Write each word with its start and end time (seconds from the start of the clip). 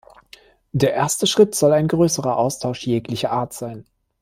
Der 0.71 0.95
erste 0.95 1.27
Schritt 1.27 1.53
soll 1.53 1.73
ein 1.73 1.87
größerer 1.87 2.35
Austausch 2.35 2.87
jeglicher 2.87 3.29
Art 3.33 3.53
sein. 3.53 3.85